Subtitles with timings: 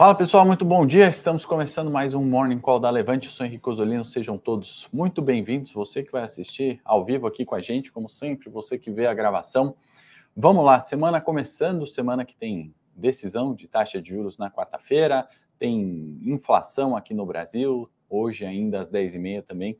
[0.00, 1.06] Fala pessoal, muito bom dia.
[1.08, 3.26] Estamos começando mais um Morning Call da Levante.
[3.26, 4.02] Eu sou Henrique Osolino.
[4.02, 5.72] Sejam todos muito bem-vindos.
[5.72, 9.06] Você que vai assistir ao vivo aqui com a gente, como sempre, você que vê
[9.06, 9.76] a gravação.
[10.34, 15.28] Vamos lá, semana começando, semana que tem decisão de taxa de juros na quarta-feira,
[15.58, 19.76] tem inflação aqui no Brasil, hoje ainda às 10h30 também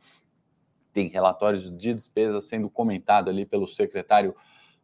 [0.93, 4.35] tem relatórios de despesas sendo comentado ali pelo secretário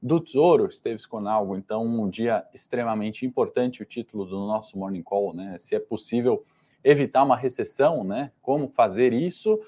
[0.02, 1.56] do Tesouro, Esteves Conalgo.
[1.56, 5.56] Então, um dia extremamente importante, o título do nosso Morning Call, né?
[5.58, 6.44] Se é possível
[6.84, 8.30] evitar uma recessão, né?
[8.40, 9.58] Como fazer isso?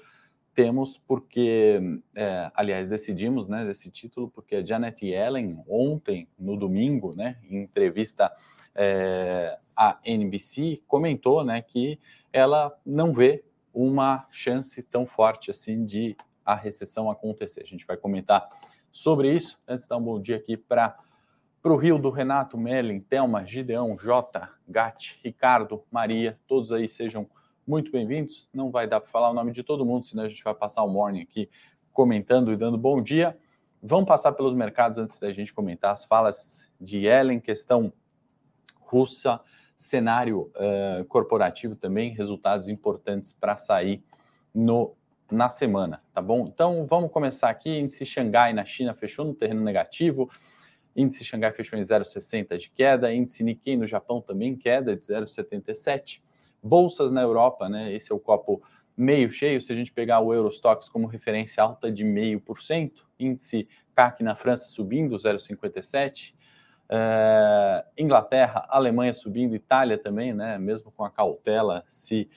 [0.53, 1.79] Temos porque,
[2.15, 7.63] é, aliás, decidimos né, desse título porque a Janet Yellen, ontem, no domingo, né, em
[7.63, 8.31] entrevista
[8.75, 11.97] é, à NBC, comentou né, que
[12.33, 13.43] ela não vê
[13.73, 17.61] uma chance tão forte assim de a recessão acontecer.
[17.61, 18.49] A gente vai comentar
[18.91, 19.59] sobre isso.
[19.67, 20.97] Antes de dar um bom dia aqui para
[21.63, 27.29] o Rio do Renato, Melin, Thelma, Gideão, Jota, Gatti, Ricardo, Maria, todos aí sejam
[27.65, 28.49] muito bem-vindos.
[28.53, 30.83] Não vai dar para falar o nome de todo mundo, senão a gente vai passar
[30.83, 31.49] o morning aqui
[31.91, 33.37] comentando e dando bom dia.
[33.81, 37.93] Vamos passar pelos mercados antes da gente comentar as falas de Ellen, questão
[38.79, 39.39] russa,
[39.77, 44.03] cenário uh, corporativo também, resultados importantes para sair
[44.53, 44.95] no
[45.31, 46.47] na semana, tá bom?
[46.47, 47.69] Então vamos começar aqui.
[47.69, 50.29] Índice Xangai na China fechou no terreno negativo.
[50.95, 53.13] Índice Xangai fechou em 0,60 de queda.
[53.13, 56.21] Índice Nikkei no Japão também queda de 0,77.
[56.61, 57.93] Bolsas na Europa, né?
[57.93, 58.61] Esse é o copo
[58.97, 59.61] meio cheio.
[59.61, 64.69] Se a gente pegar o Eurostox como referência alta de 0,5%, índice CAC na França
[64.69, 66.31] subindo 0,57%.
[66.31, 70.57] Uh, eh, Inglaterra, Alemanha subindo, Itália também, né?
[70.57, 72.27] Mesmo com a cautela, se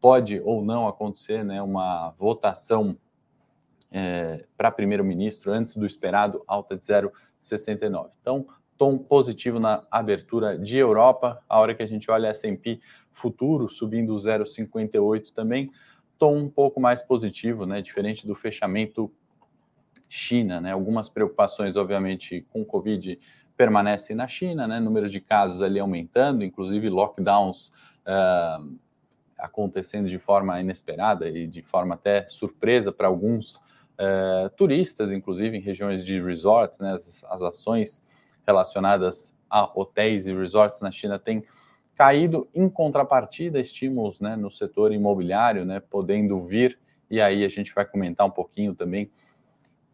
[0.00, 2.96] pode ou não acontecer né, uma votação
[3.92, 8.10] é, para primeiro-ministro antes do esperado, alta de 0,69.
[8.20, 8.46] Então,
[8.78, 11.42] tom positivo na abertura de Europa.
[11.48, 12.80] A hora que a gente olha S&P
[13.12, 15.70] futuro subindo 0,58 também,
[16.18, 19.12] tom um pouco mais positivo, né, diferente do fechamento
[20.08, 20.72] China, né?
[20.72, 23.16] Algumas preocupações, obviamente, com Covid
[23.56, 24.80] permanecem na China, né?
[24.80, 27.68] Número de casos ali aumentando, inclusive lockdowns
[28.04, 28.76] uh,
[29.40, 35.60] acontecendo de forma inesperada e de forma até surpresa para alguns uh, turistas, inclusive em
[35.60, 38.02] regiões de resorts, né, as, as, ações
[38.46, 41.44] relacionadas a hotéis e resorts na China têm
[41.94, 46.78] caído, em contrapartida, estímulos né, no setor imobiliário, né, podendo vir,
[47.10, 49.10] e aí a gente vai comentar um pouquinho também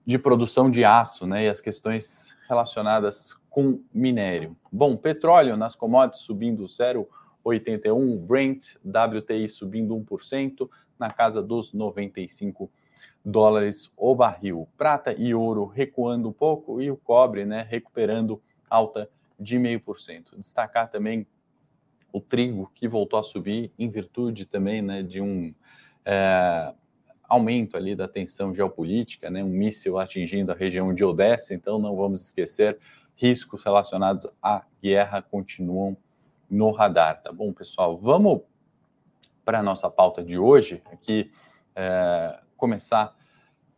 [0.07, 4.57] de produção de aço né, e as questões relacionadas com minério.
[4.71, 7.07] Bom, petróleo nas commodities subindo 0,1%.
[7.47, 10.69] 81, Brent, WTI subindo 1%,
[10.99, 12.69] na casa dos 95
[13.25, 14.69] dólares o barril.
[14.77, 19.09] Prata e ouro recuando um pouco e o cobre, né, recuperando alta
[19.39, 20.37] de 0,5%.
[20.37, 21.27] Destacar também
[22.13, 25.55] o trigo que voltou a subir em virtude também, né, de um
[26.05, 26.75] é,
[27.29, 31.95] aumento ali da tensão geopolítica, né, um míssil atingindo a região de Odessa, então não
[31.95, 32.79] vamos esquecer
[33.15, 35.97] riscos relacionados à guerra continuam
[36.51, 37.97] no radar, tá bom, pessoal?
[37.97, 38.43] Vamos
[39.45, 41.31] para a nossa pauta de hoje, aqui
[41.75, 43.15] é, começar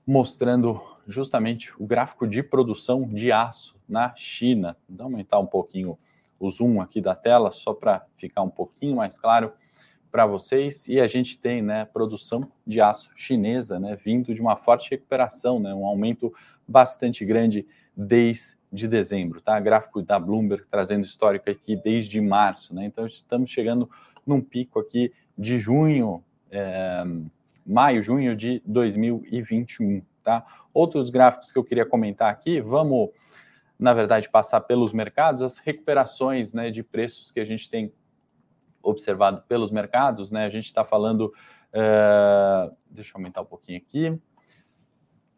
[0.06, 4.76] mostrando justamente o gráfico de produção de aço na China.
[4.88, 5.98] Vou aumentar um pouquinho
[6.38, 9.52] o zoom aqui da tela, só para ficar um pouquinho mais claro
[10.10, 10.86] para vocês.
[10.88, 15.58] E a gente tem né, produção de aço chinesa né, vindo de uma forte recuperação,
[15.58, 16.32] né, um aumento
[16.66, 19.58] bastante grande desde de dezembro, tá?
[19.58, 22.84] Gráfico da Bloomberg trazendo histórico aqui desde março, né?
[22.84, 23.90] Então estamos chegando
[24.26, 27.04] num pico aqui de junho, é,
[27.66, 30.44] maio, junho de 2021, tá?
[30.72, 33.10] Outros gráficos que eu queria comentar aqui, vamos,
[33.78, 37.92] na verdade, passar pelos mercados, as recuperações, né, de preços que a gente tem
[38.82, 40.44] observado pelos mercados, né?
[40.44, 41.32] A gente está falando,
[41.72, 44.18] é, deixa eu aumentar um pouquinho aqui.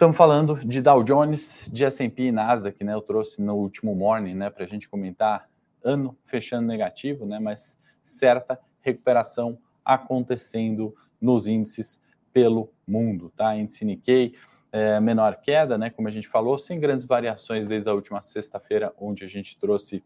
[0.01, 2.95] Estamos falando de Dow Jones, de S&P e Nasdaq, né?
[2.95, 5.47] Eu trouxe no último morning, né, para a gente comentar
[5.85, 7.39] ano fechando negativo, né?
[7.39, 12.01] Mas certa recuperação acontecendo nos índices
[12.33, 13.55] pelo mundo, tá?
[13.55, 14.37] Índice Nikkei,
[14.73, 15.91] é, menor queda, né?
[15.91, 20.03] Como a gente falou, sem grandes variações desde a última sexta-feira, onde a gente trouxe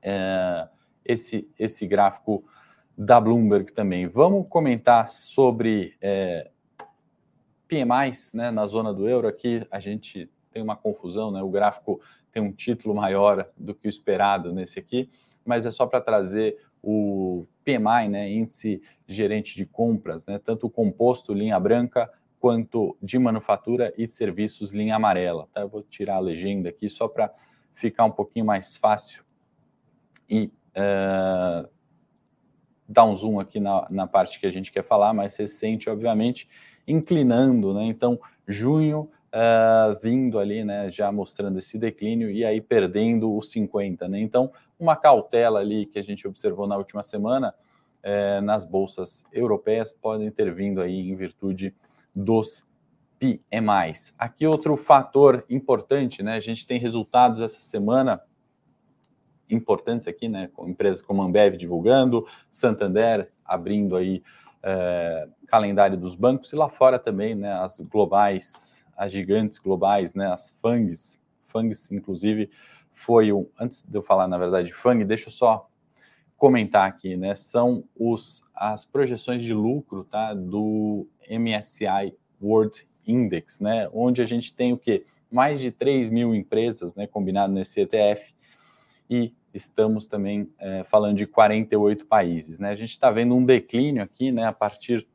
[0.00, 0.66] é,
[1.04, 2.42] esse esse gráfico
[2.96, 4.06] da Bloomberg também.
[4.06, 6.50] Vamos comentar sobre é,
[7.74, 11.42] PMIs né, na zona do euro, aqui a gente tem uma confusão, né?
[11.42, 12.00] O gráfico
[12.30, 15.10] tem um título maior do que o esperado nesse aqui,
[15.44, 20.70] mas é só para trazer o PMI, né, índice gerente de compras, né, tanto o
[20.70, 25.48] composto linha branca quanto de manufatura e serviços linha amarela.
[25.52, 25.62] Tá?
[25.62, 27.32] Eu vou tirar a legenda aqui só para
[27.72, 29.24] ficar um pouquinho mais fácil
[30.28, 31.68] e uh,
[32.86, 36.46] dar um zoom aqui na, na parte que a gente quer falar, mais recente, obviamente,
[36.86, 37.84] inclinando, né?
[37.84, 44.08] Então, junho uh, vindo ali, né, já mostrando esse declínio e aí perdendo os 50,
[44.08, 44.20] né?
[44.20, 47.54] Então, uma cautela ali que a gente observou na última semana
[48.06, 51.74] eh, nas bolsas europeias podem ter vindo aí em virtude
[52.14, 52.66] dos
[53.18, 54.12] PMIs.
[54.18, 56.34] Aqui outro fator importante, né?
[56.34, 58.20] A gente tem resultados essa semana
[59.48, 60.50] importantes aqui, né?
[60.66, 64.22] Empresas como Ambev divulgando, Santander abrindo aí
[64.66, 67.52] é, calendário dos bancos e lá fora também, né?
[67.52, 70.32] As globais, as gigantes globais, né?
[70.32, 72.50] As FANGs, FANGs inclusive
[72.90, 73.46] foi um.
[73.60, 75.68] Antes de eu falar na verdade FANG, deixa eu só
[76.36, 77.34] comentar aqui, né?
[77.34, 80.32] São os as projeções de lucro, tá?
[80.32, 83.90] Do MSCI World Index, né?
[83.92, 87.06] Onde a gente tem o que mais de 3 mil empresas, né?
[87.06, 88.34] Combinado nesse ETF
[89.10, 92.58] e estamos também é, falando de 48 países.
[92.58, 92.70] Né?
[92.70, 95.06] A gente está vendo um declínio aqui né, a partir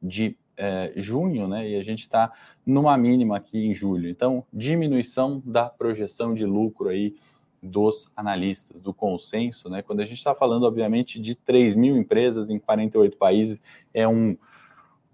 [0.00, 2.32] de é, junho, né, e a gente está
[2.64, 4.08] numa mínima aqui em julho.
[4.08, 7.14] Então, diminuição da projeção de lucro aí
[7.62, 9.82] dos analistas, do consenso, né?
[9.82, 13.60] Quando a gente está falando, obviamente, de 3 mil empresas em 48 países,
[13.92, 14.36] é um,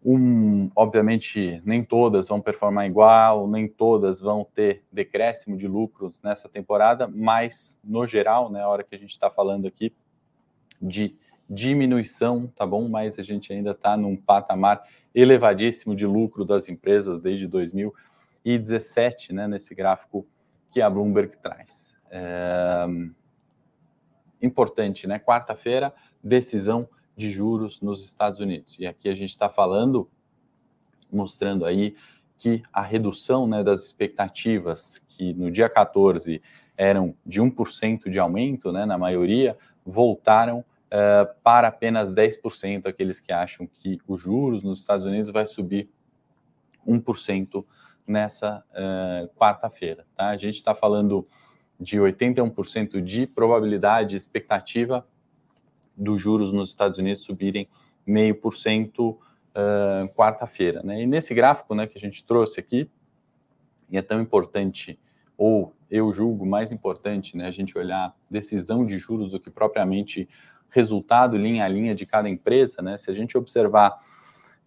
[0.04, 6.46] um, obviamente, nem todas vão performar igual, nem todas vão ter decréscimo de lucros nessa
[6.46, 9.94] temporada, mas, no geral, né, a hora que a gente está falando aqui
[10.80, 11.16] de
[11.48, 12.86] diminuição, tá bom?
[12.86, 14.82] Mas a gente ainda está num patamar
[15.14, 20.26] elevadíssimo de lucro das empresas desde 2017, né, nesse gráfico
[20.70, 21.94] que a Bloomberg traz.
[22.10, 22.86] É...
[24.42, 25.18] Importante, né?
[25.18, 26.86] Quarta-feira, decisão
[27.16, 28.78] de juros nos Estados Unidos.
[28.78, 30.08] E aqui a gente está falando,
[31.10, 31.94] mostrando aí
[32.36, 36.42] que a redução né, das expectativas, que no dia 14
[36.76, 39.56] eram de 1% de aumento, né, na maioria,
[39.86, 45.46] voltaram uh, para apenas 10%, aqueles que acham que os juros nos Estados Unidos vai
[45.46, 45.88] subir
[46.86, 47.64] 1%
[48.06, 50.04] nessa uh, quarta-feira.
[50.16, 50.28] Tá?
[50.28, 51.26] A gente está falando
[51.78, 55.06] de 81% de probabilidade, expectativa
[55.96, 57.68] dos juros nos Estados Unidos subirem
[58.06, 60.82] meio por cento uh, quarta-feira.
[60.82, 61.02] Né?
[61.02, 62.90] E nesse gráfico né, que a gente trouxe aqui,
[63.90, 64.98] e é tão importante,
[65.36, 70.28] ou eu julgo mais importante, né, a gente olhar decisão de juros do que propriamente
[70.68, 72.82] resultado linha a linha de cada empresa.
[72.82, 72.98] Né?
[72.98, 73.96] Se a gente observar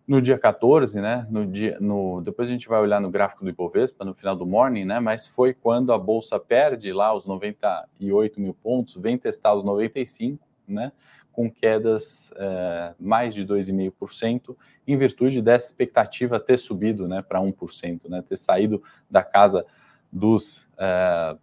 [0.07, 3.49] no dia 14, né, no dia, no, depois a gente vai olhar no gráfico do
[3.49, 8.39] Ibovespa no final do morning, né, mas foi quando a bolsa perde lá os 98
[8.39, 10.91] mil pontos, vem testar os 95, né,
[11.31, 14.55] com quedas é, mais de 2,5%,
[14.87, 19.65] em virtude dessa expectativa ter subido né, para 1%, né, ter saído da casa
[20.11, 20.67] dos.
[20.77, 21.37] É,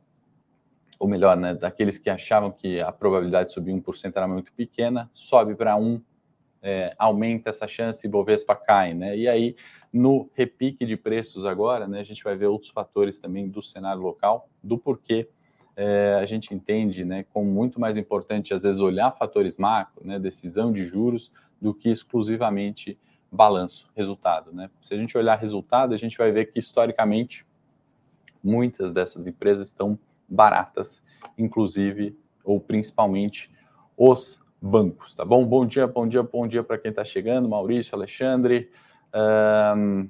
[0.98, 5.10] ou melhor, né, daqueles que achavam que a probabilidade de subir 1% era muito pequena,
[5.12, 6.02] sobe para 1%,
[6.62, 9.14] é, aumenta essa chance e Bovespa cai, né?
[9.14, 9.54] E aí,
[9.92, 14.00] no repique de preços agora, né, a gente vai ver outros fatores também do cenário
[14.00, 15.28] local, do porquê
[15.76, 20.18] é, a gente entende né, como muito mais importante, às vezes, olhar fatores macro, né,
[20.18, 22.98] decisão de juros, do que exclusivamente
[23.30, 24.52] balanço, resultado.
[24.52, 24.70] Né?
[24.80, 27.44] Se a gente olhar resultado, a gente vai ver que, historicamente,
[28.42, 31.02] muitas dessas empresas estão baratas,
[31.36, 33.50] inclusive, ou principalmente,
[33.96, 35.44] os bancos, tá bom?
[35.44, 38.70] Bom dia, bom dia, bom dia para quem está chegando, Maurício, Alexandre.
[39.14, 40.08] Um,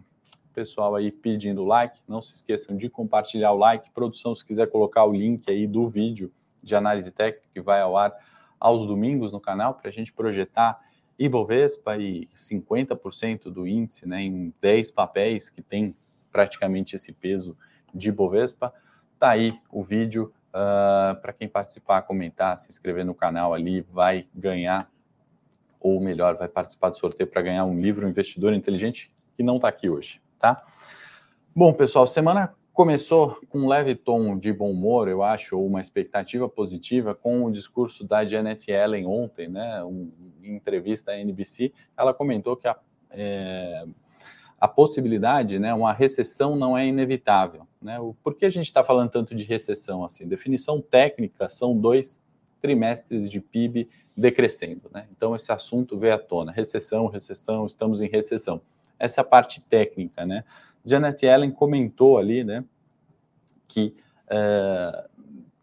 [0.55, 2.01] pessoal aí pedindo like.
[2.09, 3.91] Não se esqueçam de compartilhar o like.
[3.91, 6.33] Produção, se quiser colocar o link aí do vídeo
[6.63, 8.15] de análise técnica que vai ao ar
[8.59, 10.81] aos domingos no canal para a gente projetar
[11.19, 15.95] Ibovespa e 50% do índice né, em 10 papéis que tem
[16.33, 17.57] praticamente esse peso
[17.93, 18.73] de Ibovespa.
[19.19, 20.33] Tá aí o vídeo.
[20.49, 24.89] Uh, ah, para quem participar, comentar, se inscrever no canal ali, vai ganhar,
[25.81, 29.67] ou melhor, vai participar do sorteio para ganhar um livro Investidor Inteligente que não está
[29.67, 30.63] aqui hoje tá?
[31.57, 35.81] Bom, pessoal, semana começou com um leve tom de bom humor, eu acho, ou uma
[35.81, 39.83] expectativa positiva com o discurso da Janet Yellen ontem, né?
[39.83, 42.77] Um, em entrevista à NBC, ela comentou que a,
[43.11, 43.87] é,
[44.61, 47.67] a possibilidade, né, uma recessão não é inevitável.
[47.81, 47.99] Né?
[47.99, 50.29] O, por que a gente está falando tanto de recessão assim?
[50.29, 52.21] Definição técnica são dois
[52.61, 54.91] trimestres de PIB decrescendo.
[54.93, 55.07] Né?
[55.11, 56.53] Então, esse assunto veio à tona.
[56.53, 58.61] Recessão, recessão, estamos em recessão.
[58.99, 60.45] Essa parte técnica, né?
[60.85, 62.65] Janet Yellen comentou ali, né,
[63.67, 63.95] que
[64.27, 65.09] uh,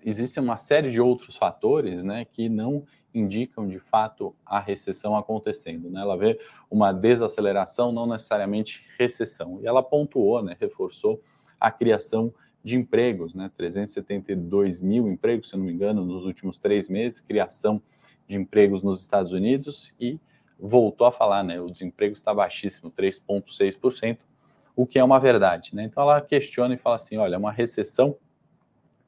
[0.03, 2.83] existe uma série de outros fatores, né, que não
[3.13, 6.01] indicam de fato a recessão acontecendo, né?
[6.01, 9.59] Ela vê uma desaceleração, não necessariamente recessão.
[9.61, 11.21] E ela pontuou, né, reforçou
[11.59, 12.33] a criação
[12.63, 13.51] de empregos, né?
[13.57, 17.81] 372 mil empregos, se não me engano, nos últimos três meses, criação
[18.27, 20.19] de empregos nos Estados Unidos e
[20.61, 21.59] voltou a falar, né?
[21.59, 24.19] O desemprego está baixíssimo, 3,6%,
[24.75, 25.83] o que é uma verdade, né?
[25.83, 28.15] Então ela questiona e fala assim: olha, uma recessão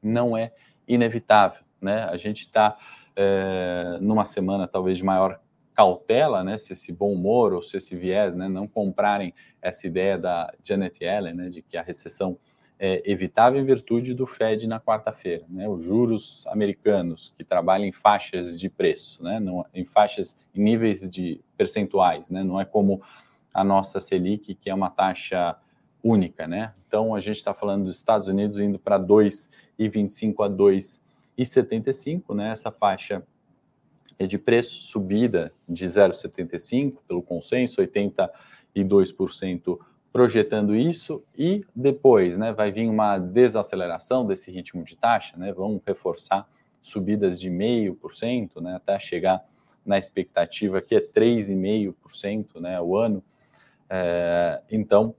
[0.01, 0.51] não é
[0.87, 2.05] inevitável, né?
[2.05, 2.75] A gente está
[3.15, 5.39] é, numa semana talvez de maior
[5.73, 10.19] cautela, né, se esse bom humor ou se esse viés, né, não comprarem essa ideia
[10.19, 12.37] da Janet Yellen, né, de que a recessão
[12.85, 15.45] é, evitável em virtude do Fed na quarta-feira.
[15.47, 15.69] Né?
[15.69, 19.39] Os juros americanos, que trabalham em faixas de preço, né?
[19.39, 22.43] Não, em faixas, em níveis de percentuais, né?
[22.43, 23.01] não é como
[23.53, 25.55] a nossa Selic, que é uma taxa
[26.03, 26.45] única.
[26.45, 26.73] Né?
[26.85, 32.51] Então, a gente está falando dos Estados Unidos indo para 2,25 a 2,75, né?
[32.51, 33.23] essa faixa
[34.19, 39.79] é de preço subida de 0,75 pelo consenso, 82%
[40.13, 45.81] projetando isso e depois, né, vai vir uma desaceleração desse ritmo de taxa, né, vão
[45.85, 46.47] reforçar
[46.83, 49.43] subidas de meio por cento, né, até chegar
[49.83, 53.23] na expectativa que é 3,5%, né, o ano.
[53.89, 55.15] É, então,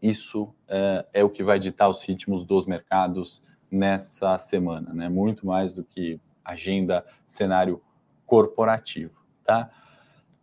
[0.00, 5.44] isso é, é, o que vai ditar os ritmos dos mercados nessa semana, né, muito
[5.44, 7.82] mais do que agenda, cenário
[8.24, 9.68] corporativo, tá?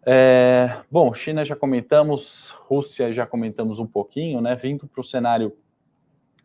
[0.09, 4.55] É, bom, China já comentamos, Rússia já comentamos um pouquinho, né?
[4.55, 5.53] Vindo para o cenário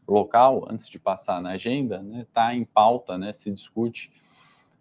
[0.04, 3.32] local, antes de passar na agenda, está né, tá em pauta, né?
[3.32, 4.10] Se discute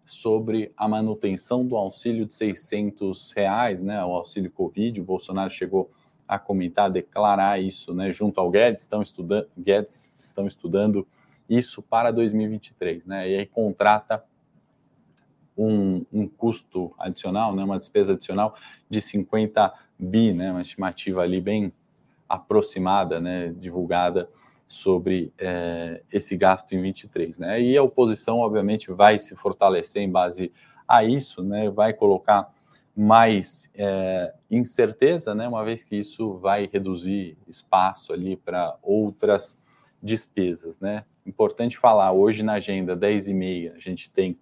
[0.04, 4.04] sobre a manutenção do auxílio de 600 reais, né?
[4.04, 5.00] O auxílio Covid.
[5.00, 5.88] O Bolsonaro chegou
[6.26, 8.12] a comentar, declarar isso, né?
[8.12, 11.06] Junto ao Guedes, estão estudando, Guedes estão estudando
[11.48, 13.30] isso para 2023, né?
[13.30, 14.24] E aí contrata
[15.56, 18.54] um, um, custo adicional, né, uma despesa adicional
[18.88, 21.72] de 50 bi, né, uma estimativa ali bem
[22.28, 24.28] aproximada, né, divulgada
[24.66, 27.38] sobre é, esse gasto em 23.
[27.38, 30.50] Né, e a oposição, obviamente, vai se fortalecer em base
[30.88, 32.50] a isso, né, vai colocar
[32.94, 39.58] mais é, incerteza, né, uma vez que isso vai reduzir espaço ali para outras
[40.02, 40.80] despesas.
[40.80, 41.04] Né.
[41.24, 44.38] Importante falar, hoje na agenda 10 e meia, a gente tem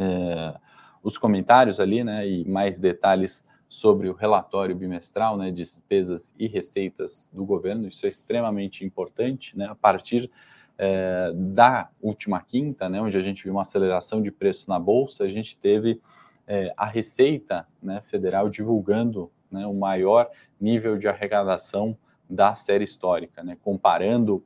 [0.00, 0.58] é,
[1.02, 7.30] os comentários ali, né, e mais detalhes sobre o relatório bimestral, né, despesas e receitas
[7.32, 7.86] do governo.
[7.86, 10.30] Isso é extremamente importante, né, a partir
[10.78, 15.24] é, da última quinta, né, onde a gente viu uma aceleração de preços na bolsa,
[15.24, 16.00] a gente teve
[16.46, 21.96] é, a Receita né, Federal divulgando né, o maior nível de arrecadação
[22.28, 24.42] da série histórica, né, comparando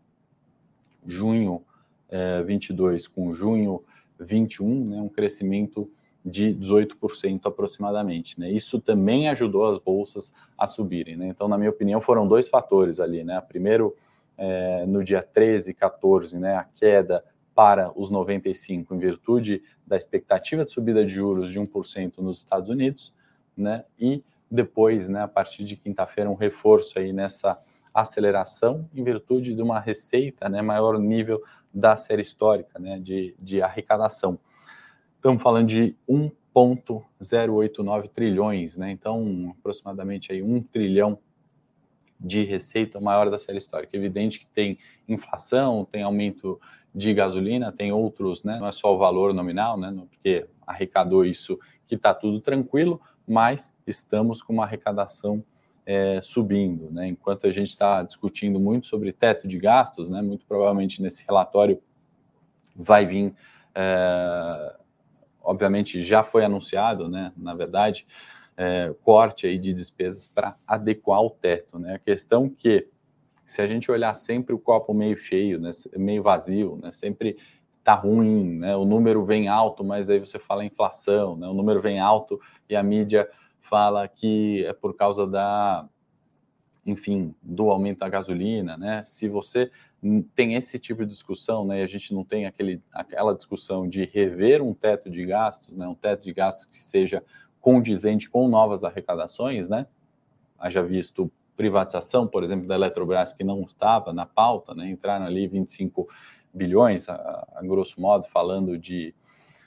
[1.06, 1.62] junho
[2.08, 3.82] é, 22 com junho
[4.24, 5.90] 21, né, um crescimento
[6.24, 8.40] de 18% aproximadamente.
[8.40, 8.50] Né?
[8.50, 11.16] Isso também ajudou as bolsas a subirem.
[11.16, 11.28] Né?
[11.28, 13.22] Então, na minha opinião, foram dois fatores ali.
[13.22, 13.38] Né?
[13.46, 13.94] Primeiro,
[14.36, 19.96] é, no dia 13 e 14, né, a queda para os 95, em virtude da
[19.96, 23.14] expectativa de subida de juros de 1% nos Estados Unidos,
[23.56, 27.58] né, e depois, né, a partir de quinta-feira, um reforço aí nessa
[27.94, 33.62] aceleração em virtude de uma receita, né, maior nível da série histórica né, de, de
[33.62, 34.38] arrecadação.
[35.16, 38.90] Estamos falando de 1,089 trilhões, né?
[38.90, 41.18] Então, aproximadamente aí um trilhão
[42.20, 43.96] de receita maior da série histórica.
[43.96, 46.60] Evidente que tem inflação, tem aumento
[46.94, 48.58] de gasolina, tem outros, né?
[48.58, 49.94] Não é só o valor nominal, né?
[50.10, 55.42] Porque arrecadou isso que está tudo tranquilo, mas estamos com uma arrecadação
[55.86, 56.90] é, subindo.
[56.90, 57.08] Né?
[57.08, 61.80] Enquanto a gente está discutindo muito sobre teto de gastos, né, muito provavelmente nesse relatório
[62.74, 63.34] vai vir,
[63.74, 64.76] é,
[65.42, 68.06] obviamente já foi anunciado, né, na verdade,
[68.56, 71.78] é, corte aí de despesas para adequar o teto.
[71.78, 71.94] Né?
[71.94, 72.88] A questão que,
[73.44, 77.36] se a gente olhar sempre o copo meio cheio, né, meio vazio, né, sempre
[77.78, 81.82] está ruim, né, o número vem alto, mas aí você fala inflação, né, o número
[81.82, 83.28] vem alto e a mídia
[83.64, 85.88] fala que é por causa da,
[86.84, 89.02] enfim, do aumento da gasolina, né?
[89.02, 89.70] Se você
[90.34, 94.04] tem esse tipo de discussão, né, e a gente não tem aquele, aquela discussão de
[94.04, 97.24] rever um teto de gastos, né, um teto de gastos que seja
[97.58, 99.86] condizente com novas arrecadações, né?
[100.58, 104.90] Haja visto privatização, por exemplo, da Eletrobras, que não estava na pauta, né?
[104.90, 106.06] Entraram ali 25
[106.52, 109.14] bilhões, a, a grosso modo, falando de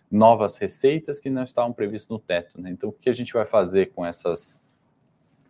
[0.09, 2.61] novas receitas que não estavam previstas no teto.
[2.61, 2.69] Né?
[2.69, 4.59] Então, o que a gente vai fazer com essas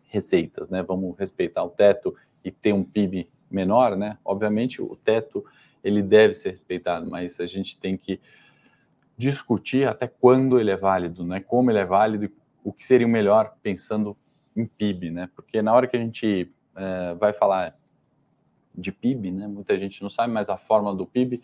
[0.10, 0.70] receitas?
[0.70, 0.82] Né?
[0.82, 3.96] Vamos respeitar o teto e ter um PIB menor?
[3.96, 4.18] Né?
[4.26, 5.46] Obviamente, o teto
[5.84, 8.20] ele deve ser respeitado, mas a gente tem que
[9.18, 11.40] discutir até quando ele é válido, né?
[11.40, 12.32] como ele é válido
[12.64, 14.18] o que seria o melhor pensando
[14.56, 15.30] em PIB, né?
[15.36, 17.76] porque na hora que a gente é, vai falar
[18.78, 19.48] de PIB, né?
[19.48, 21.42] Muita gente não sabe, mas a fórmula do PIB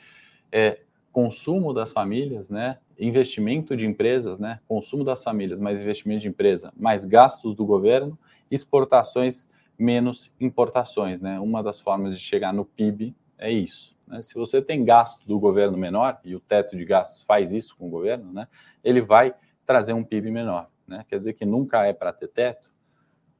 [0.51, 2.77] é consumo das famílias, né?
[2.99, 4.59] Investimento de empresas, né?
[4.67, 8.17] Consumo das famílias, mais investimento de empresa, mais gastos do governo,
[8.49, 9.47] exportações
[9.77, 11.39] menos importações, né?
[11.39, 13.95] Uma das formas de chegar no PIB é isso.
[14.07, 14.21] Né?
[14.21, 17.87] Se você tem gasto do governo menor e o teto de gastos faz isso com
[17.87, 18.47] o governo, né?
[18.83, 19.33] Ele vai
[19.65, 21.05] trazer um PIB menor, né?
[21.07, 22.73] Quer dizer que nunca é para ter teto,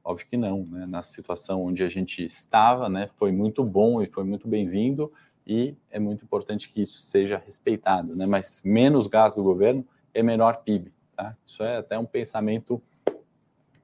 [0.06, 0.84] Óbvio que não, né?
[0.84, 5.10] Na situação onde a gente estava, né, foi muito bom e foi muito bem-vindo
[5.46, 8.26] e é muito importante que isso seja respeitado, né?
[8.26, 11.36] Mas menos gasto do governo é menor PIB, tá?
[11.44, 12.82] Isso é até um pensamento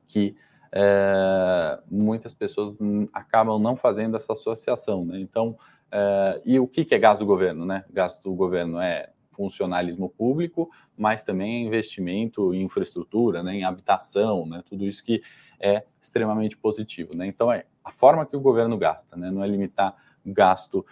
[0.08, 0.34] que
[0.72, 2.74] é, muitas pessoas
[3.12, 5.20] acabam não fazendo essa associação, né?
[5.20, 5.56] Então,
[5.92, 7.84] é, e o que, é gasto do governo, né?
[7.90, 14.62] Gasto do governo é funcionalismo público, mas também investimento em infraestrutura, né, em habitação, né,
[14.68, 15.22] tudo isso que
[15.58, 17.14] é extremamente positivo.
[17.14, 17.26] Né?
[17.26, 20.84] Então, é a forma que o governo gasta, né, não é limitar gasto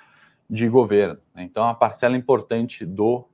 [0.49, 1.21] de governo.
[1.35, 1.43] Né?
[1.43, 3.25] Então, a parcela importante do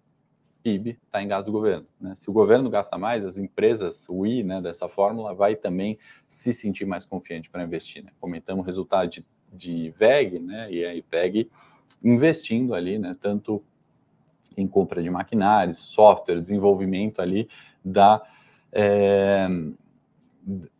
[0.62, 1.87] PIB está em gasto do governo.
[2.00, 2.14] Né?
[2.14, 6.52] Se o governo gasta mais, as empresas, o I né, dessa fórmula, vai também se
[6.52, 8.02] sentir mais confiante para investir.
[8.02, 8.11] Né?
[8.18, 11.50] Comentamos o resultado de, de VEG, né, e a IPEG
[12.02, 13.62] investindo ali, né, tanto
[14.56, 17.49] em compra de maquinários, software, desenvolvimento ali
[17.85, 18.23] da,
[18.73, 19.47] é,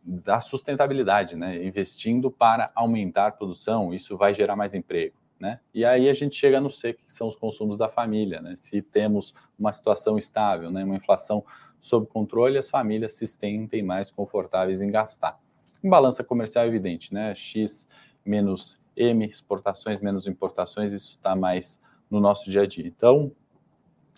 [0.03, 1.65] da sustentabilidade, né?
[1.65, 5.15] Investindo para aumentar a produção, isso vai gerar mais emprego.
[5.39, 5.59] Né?
[5.73, 8.41] E aí a gente chega no C, que são os consumos da família.
[8.41, 8.55] Né?
[8.55, 10.83] Se temos uma situação estável, né?
[10.83, 11.43] uma inflação
[11.79, 15.39] sob controle, as famílias se sentem mais confortáveis em gastar.
[15.83, 17.35] Em balança comercial é evidente, né?
[17.35, 17.87] X
[18.25, 21.79] menos M, exportações menos importações, isso está mais
[22.09, 22.87] no nosso dia a dia.
[22.87, 23.31] Então,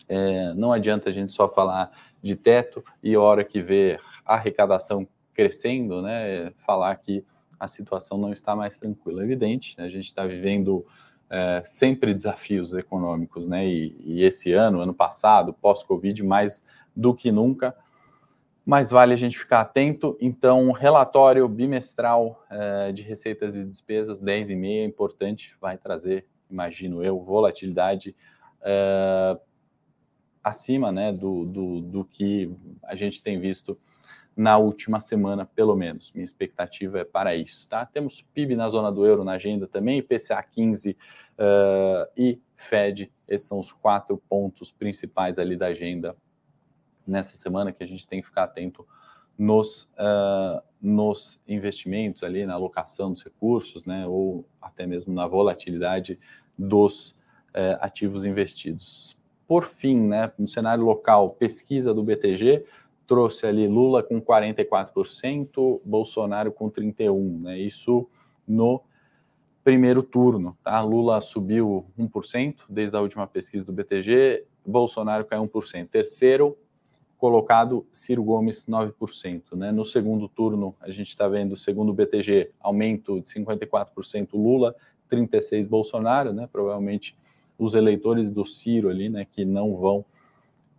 [0.08, 1.90] é, não adianta a gente só falar
[2.22, 7.22] de teto e a hora que vê a arrecadação crescendo, né, falar que
[7.60, 9.20] a situação não está mais tranquila.
[9.20, 10.86] É evidente, né, a gente está vivendo
[11.30, 16.62] é, sempre desafios econômicos, né, e, e esse ano, ano passado, pós-Covid, mais
[16.94, 17.76] do que nunca,
[18.64, 20.16] mas vale a gente ficar atento.
[20.20, 27.18] Então, relatório bimestral é, de receitas e despesas, 10,5 é importante, vai trazer, imagino eu,
[27.20, 28.14] volatilidade
[28.60, 29.38] é,
[30.42, 33.78] acima né, do, do, do que a gente tem visto
[34.38, 36.12] na última semana, pelo menos.
[36.12, 37.68] Minha expectativa é para isso.
[37.68, 37.84] Tá?
[37.84, 43.12] Temos PIB na zona do euro na agenda também, IPCA 15 uh, e Fed.
[43.26, 46.16] Esses são os quatro pontos principais ali da agenda
[47.04, 48.86] nessa semana que a gente tem que ficar atento
[49.36, 56.16] nos, uh, nos investimentos ali, na alocação dos recursos, né, ou até mesmo na volatilidade
[56.56, 59.18] dos uh, ativos investidos.
[59.48, 62.64] Por fim, né, no cenário local, pesquisa do BTG
[63.08, 67.40] trouxe ali Lula com 44%, Bolsonaro com 31%.
[67.40, 68.06] Né, isso
[68.46, 68.82] no
[69.64, 70.56] primeiro turno.
[70.62, 70.80] Tá?
[70.82, 75.88] Lula subiu 1% desde a última pesquisa do BTG, Bolsonaro caiu 1%.
[75.88, 76.56] Terceiro
[77.16, 79.56] colocado, Ciro Gomes, 9%.
[79.56, 79.72] Né?
[79.72, 84.76] No segundo turno, a gente está vendo, segundo o BTG, aumento de 54% Lula,
[85.10, 86.48] 36% Bolsonaro, né?
[86.52, 87.16] provavelmente
[87.58, 90.04] os eleitores do Ciro ali, né, que não vão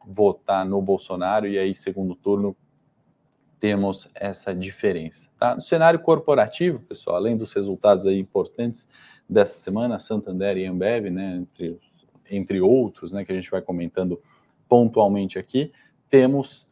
[0.10, 2.56] votar no Bolsonaro, e aí, segundo turno,
[3.60, 5.30] temos essa diferença.
[5.38, 5.54] Tá?
[5.54, 8.88] No cenário corporativo, pessoal, além dos resultados aí importantes
[9.30, 11.80] dessa semana, Santander e Ambev, né, entre,
[12.32, 14.20] entre outros, né, que a gente vai comentando
[14.68, 15.72] pontualmente aqui,
[16.10, 16.68] temos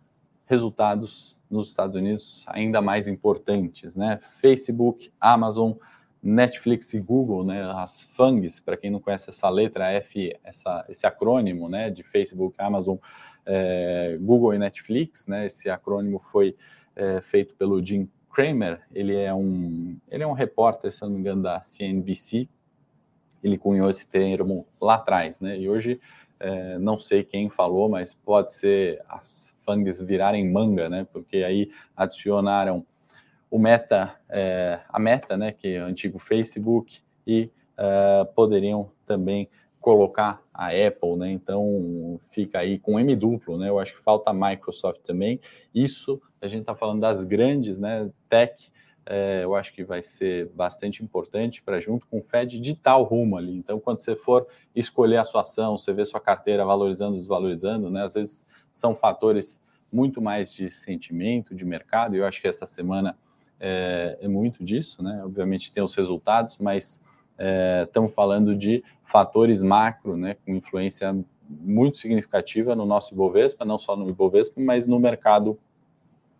[0.45, 4.19] resultados nos Estados Unidos ainda mais importantes, né?
[4.39, 5.73] Facebook, Amazon,
[6.21, 11.05] Netflix e Google, né, as FANGs, para quem não conhece essa letra F, essa, esse
[11.05, 12.97] acrônimo, né, de Facebook, Amazon,
[13.45, 16.55] é, Google e Netflix, né, esse acrônimo foi
[16.95, 21.19] é, feito pelo Jim Cramer, ele é um, ele é um repórter, se não me
[21.19, 22.47] engano, da CNBC,
[23.43, 25.99] ele cunhou esse termo lá atrás, né, e hoje
[26.39, 31.71] é, não sei quem falou, mas pode ser as FANGs virarem manga, né, porque aí
[31.95, 32.85] adicionaram
[33.49, 39.49] o Meta, é, a Meta, né, que é o antigo Facebook, e é, poderiam também
[39.79, 41.31] colocar a Apple, né?
[41.31, 43.69] Então fica aí com M duplo, né?
[43.69, 45.39] Eu acho que falta a Microsoft também.
[45.73, 48.09] Isso a gente está falando das grandes, né?
[48.27, 48.69] Tech,
[49.05, 53.37] é, eu acho que vai ser bastante importante para junto com o Fed o rumo
[53.37, 53.55] ali.
[53.55, 58.03] Então, quando você for escolher a sua ação, você vê sua carteira valorizando, desvalorizando, né?
[58.03, 62.15] Às vezes são fatores muito mais de sentimento, de mercado.
[62.15, 63.17] Eu acho que essa semana
[63.59, 65.21] é, é muito disso, né?
[65.23, 67.01] Obviamente tem os resultados, mas
[67.37, 71.15] é, estamos falando de fatores macro, né, com influência
[71.49, 75.57] muito significativa no nosso Ibovespa, não só no Ibovespa, mas no mercado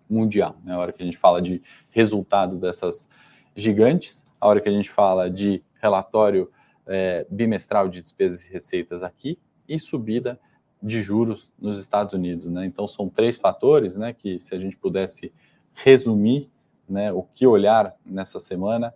[0.10, 0.58] mundial.
[0.64, 0.76] Né?
[0.76, 3.08] Hora que a gente fala de resultados dessas
[3.56, 6.52] gigantes, a hora que a gente fala de relatório
[6.86, 10.40] é, bimestral de despesas e receitas aqui e subida
[10.82, 12.48] de juros nos Estados Unidos.
[12.48, 12.66] Né?
[12.66, 15.32] Então, são três fatores né, que, se a gente pudesse
[15.74, 16.50] resumir
[16.90, 18.94] né, o que olhar nessa semana,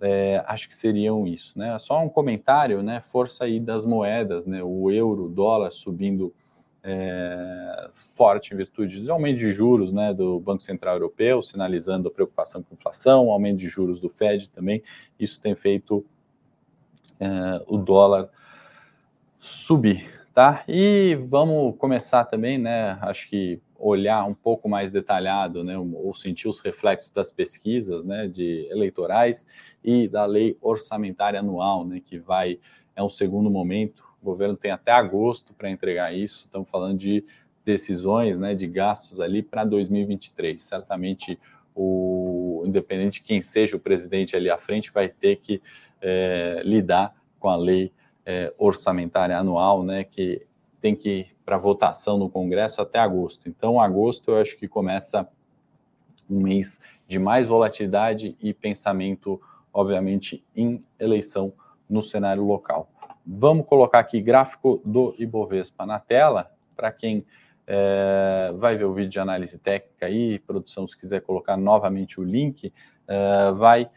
[0.00, 1.58] é, acho que seriam isso.
[1.58, 1.78] Né?
[1.78, 6.34] Só um comentário, né, força aí das moedas, né, o euro, o dólar subindo
[6.82, 12.10] é, forte em virtude do aumento de juros né, do Banco Central Europeu, sinalizando a
[12.10, 14.82] preocupação com a inflação, aumento de juros do Fed também,
[15.18, 16.04] isso tem feito
[17.20, 18.28] é, o dólar
[19.38, 20.64] subir, tá?
[20.66, 22.98] E vamos começar também, né?
[23.00, 25.76] Acho que olhar um pouco mais detalhado, né?
[25.76, 28.28] Ou sentir os reflexos das pesquisas, né?
[28.28, 29.44] De eleitorais
[29.82, 32.00] e da lei orçamentária anual, né?
[32.00, 32.60] Que vai
[32.94, 34.04] é um segundo momento.
[34.22, 36.44] O governo tem até agosto para entregar isso.
[36.44, 37.24] Estamos falando de
[37.64, 38.54] decisões, né?
[38.54, 40.62] De gastos ali para 2023.
[40.62, 41.38] Certamente
[41.74, 45.60] o independente de quem seja o presidente ali à frente vai ter que
[46.00, 47.92] é, lidar com a lei
[48.24, 50.46] é, orçamentária anual, né, que
[50.80, 53.46] tem que para votação no Congresso até agosto.
[53.46, 55.28] Então, agosto eu acho que começa
[56.30, 59.38] um mês de mais volatilidade e pensamento,
[59.70, 61.52] obviamente, em eleição
[61.90, 62.88] no cenário local.
[63.26, 67.22] Vamos colocar aqui gráfico do Ibovespa na tela, para quem
[67.66, 72.24] é, vai ver o vídeo de análise técnica aí, produção, se quiser colocar novamente o
[72.24, 72.72] link,
[73.06, 73.90] é, vai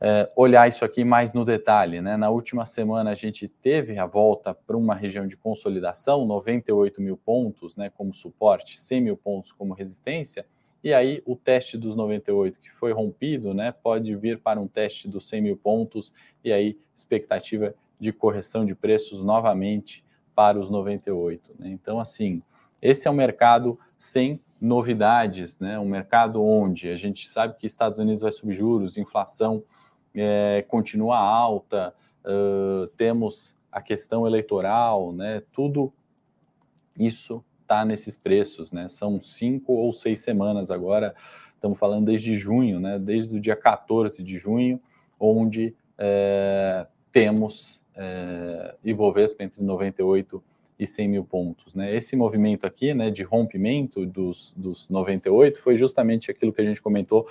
[0.00, 2.00] é, olhar isso aqui mais no detalhe.
[2.00, 2.16] Né?
[2.16, 7.18] Na última semana, a gente teve a volta para uma região de consolidação, 98 mil
[7.18, 10.46] pontos né, como suporte, 100 mil pontos como resistência,
[10.82, 15.06] e aí o teste dos 98 que foi rompido né, pode vir para um teste
[15.06, 20.02] dos 100 mil pontos, e aí expectativa de correção de preços novamente
[20.34, 21.54] para os 98.
[21.58, 21.68] Né?
[21.68, 22.42] Então, assim,
[22.80, 25.78] esse é um mercado sem novidades, né?
[25.78, 29.62] um mercado onde a gente sabe que Estados Unidos vai subir juros, inflação
[30.14, 31.94] é, continua alta,
[32.24, 35.42] uh, temos a questão eleitoral, né?
[35.52, 35.92] Tudo
[36.98, 38.88] isso está nesses preços, né?
[38.88, 41.14] São cinco ou seis semanas agora,
[41.54, 42.98] estamos falando desde junho, né?
[42.98, 44.80] Desde o dia 14 de junho,
[45.18, 50.42] onde é, temos é, Ibovespa entre 98
[50.78, 51.74] e 100 mil pontos.
[51.74, 51.94] Né?
[51.94, 56.80] Esse movimento aqui né, de rompimento dos, dos 98 foi justamente aquilo que a gente
[56.80, 57.28] comentou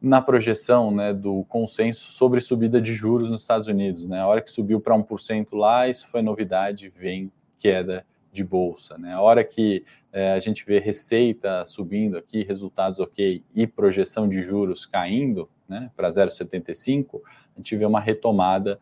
[0.00, 4.08] na projeção né, do consenso sobre subida de juros nos Estados Unidos.
[4.08, 4.20] Né?
[4.20, 8.96] A hora que subiu para 1% lá, isso foi novidade, vem queda de bolsa.
[8.96, 9.12] Né?
[9.12, 14.40] A hora que é, a gente vê receita subindo aqui, resultados ok, e projeção de
[14.40, 17.20] juros caindo né, para 0,75,
[17.54, 18.80] a gente vê uma retomada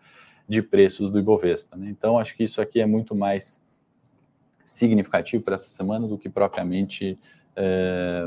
[0.49, 1.77] de preços do Ibovespa.
[1.77, 1.89] Né?
[1.91, 3.61] Então, acho que isso aqui é muito mais
[4.65, 7.19] significativo para essa semana do que propriamente.
[7.57, 8.27] É,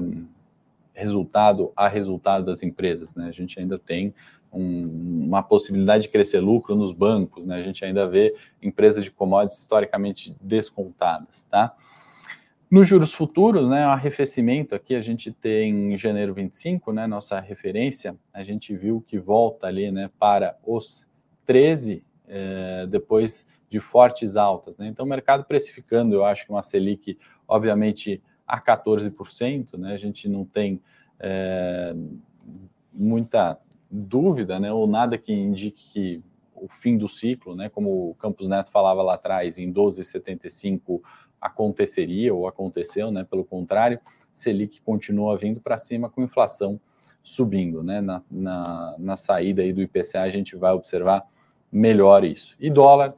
[0.93, 3.15] resultado a resultado das empresas.
[3.15, 3.27] Né?
[3.27, 4.13] A gente ainda tem
[4.51, 7.55] um, uma possibilidade de crescer lucro nos bancos, né?
[7.55, 11.43] a gente ainda vê empresas de commodities historicamente descontadas.
[11.49, 11.75] Tá?
[12.69, 17.37] Nos juros futuros, né, o arrefecimento aqui a gente tem em janeiro 25, né, nossa
[17.37, 21.05] referência, a gente viu que volta ali né, para os
[21.45, 24.77] 13 eh, depois de fortes altas.
[24.77, 24.87] Né?
[24.87, 29.93] Então, o mercado precificando, eu acho que uma Selic, obviamente, a 14%, né?
[29.93, 30.81] A gente não tem
[31.17, 31.95] é,
[32.91, 33.57] muita
[33.89, 34.73] dúvida, né?
[34.73, 37.69] Ou nada que indique que o fim do ciclo, né?
[37.69, 41.01] Como o Campos Neto falava lá atrás, em 12,75
[41.39, 43.23] aconteceria ou aconteceu, né?
[43.23, 44.01] Pelo contrário,
[44.33, 46.77] Selic continua vindo para cima com inflação
[47.23, 48.01] subindo, né?
[48.01, 51.25] Na, na, na saída aí do IPCA a gente vai observar
[51.71, 52.57] melhor isso.
[52.59, 53.15] E dólar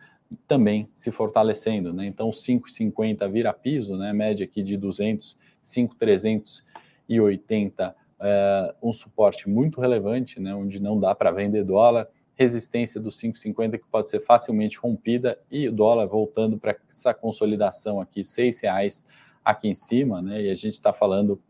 [0.48, 2.06] também se fortalecendo, né?
[2.06, 4.14] Então 5,50 vira piso, né?
[4.14, 10.56] Média aqui de 200, 5,380, é, um suporte muito relevante, né?
[10.56, 15.68] Onde não dá para vender dólar, resistência dos 5,50 que pode ser facilmente rompida e
[15.68, 19.06] o dólar voltando para essa consolidação aqui, seis reais
[19.44, 20.42] aqui em cima, né?
[20.42, 21.42] E a gente está falando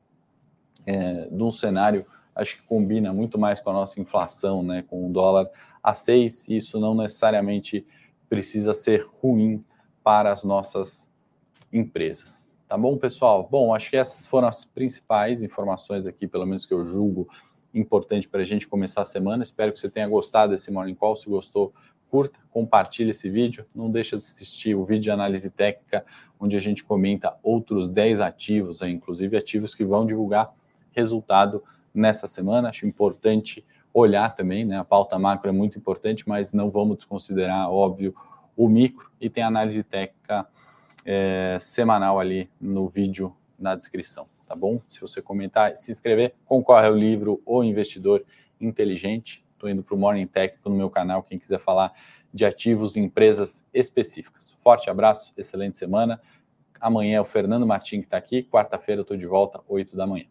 [0.85, 4.83] é, de um cenário, acho que combina muito mais com a nossa inflação, né?
[4.87, 5.49] Com o dólar
[5.81, 7.85] a seis, isso não necessariamente
[8.29, 9.63] precisa ser ruim
[10.03, 11.09] para as nossas
[11.71, 12.51] empresas.
[12.67, 13.47] Tá bom, pessoal?
[13.49, 17.27] Bom, acho que essas foram as principais informações aqui, pelo menos que eu julgo
[17.73, 19.43] importante para a gente começar a semana.
[19.43, 21.15] Espero que você tenha gostado desse Morning Call.
[21.15, 21.73] Se gostou,
[22.09, 23.65] curta, compartilhe esse vídeo.
[23.73, 26.05] Não deixe de assistir o vídeo de análise técnica,
[26.39, 30.53] onde a gente comenta outros 10 ativos, inclusive ativos que vão divulgar
[30.91, 32.69] resultado nessa semana.
[32.69, 34.79] Acho importante olhar também, né?
[34.79, 38.15] A pauta macro é muito importante, mas não vamos desconsiderar, óbvio,
[38.57, 40.47] o micro e tem análise técnica
[41.05, 44.81] é, semanal ali no vídeo na descrição, tá bom?
[44.87, 48.23] Se você comentar, se inscrever, concorre ao livro O Investidor
[48.59, 49.43] Inteligente.
[49.53, 51.93] Estou indo para o Morning Técnico no meu canal, quem quiser falar
[52.33, 54.51] de ativos e empresas específicas.
[54.57, 56.19] Forte abraço, excelente semana.
[56.81, 58.43] Amanhã é o Fernando Martins que está aqui.
[58.43, 60.25] Quarta-feira eu estou de volta, 8 da manhã.